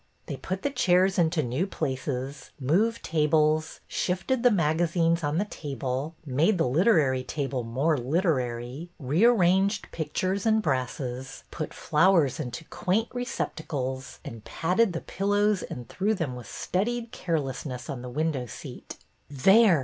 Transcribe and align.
They 0.25 0.35
put 0.37 0.63
the 0.63 0.71
chairs 0.71 1.19
into 1.19 1.43
new 1.43 1.67
places, 1.67 2.49
moved 2.59 3.03
tables, 3.03 3.81
shifted 3.87 4.41
the 4.41 4.49
magazines 4.49 5.23
on 5.23 5.37
the 5.37 5.45
table, 5.45 6.15
made 6.25 6.57
the'' 6.57 6.67
literary 6.67 7.23
table" 7.23 7.63
more'' 7.63 7.95
literary," 7.99 8.89
rearranged 8.97 9.91
pictures 9.91 10.43
and 10.47 10.59
brasses, 10.59 11.43
put 11.51 11.71
flowers 11.71 12.39
into 12.39 12.65
quaint 12.65 13.09
receptacles, 13.13 14.19
and 14.25 14.43
patted 14.43 14.93
the 14.93 15.01
pillows 15.01 15.61
and 15.61 15.87
threw 15.87 16.15
them 16.15 16.35
with 16.35 16.47
studied 16.49 17.11
carelessness 17.11 17.87
on 17.87 18.01
the 18.01 18.09
window 18.09 18.47
seat. 18.47 18.97
There 19.29 19.79